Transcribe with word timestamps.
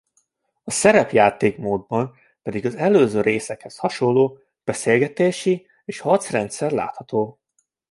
A 0.63 0.71
szerepjáték-módban 0.71 2.15
pedig 2.43 2.65
az 2.65 2.75
előző 2.75 3.21
részekhez 3.21 3.77
hasonló 3.77 4.37
beszélgetési- 4.63 5.67
és 5.85 5.99
harcrendszer 5.99 6.71
látható. 6.71 7.39